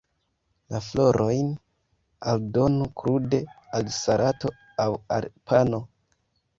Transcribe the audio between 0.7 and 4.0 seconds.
La florojn aldonu krude al